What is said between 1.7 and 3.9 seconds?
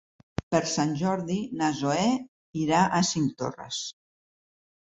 Zoè irà a Cinctorres.